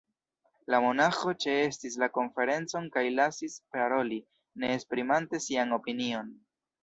La 0.73 0.77
monaĥo 0.83 1.33
ĉeestis 1.43 1.97
la 2.03 2.07
konferencon 2.15 2.87
kaj 2.97 3.03
lasis 3.19 3.57
paroli, 3.75 4.19
ne 4.63 4.73
esprimante 4.79 5.43
sian 5.49 5.77
opinion. 5.81 6.33